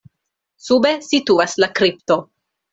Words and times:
Sube 0.67 0.93
situas 1.09 1.55
la 1.65 1.71
kripto. 1.81 2.21